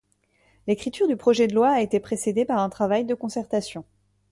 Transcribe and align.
L'écriture 0.65 1.07
du 1.07 1.15
projet 1.15 1.45
de 1.45 1.53
loi 1.53 1.69
a 1.69 1.81
été 1.81 1.99
précédée 1.99 2.43
par 2.43 2.57
un 2.57 2.71
travail 2.71 3.05
de 3.05 3.13
concertation. 3.13 3.85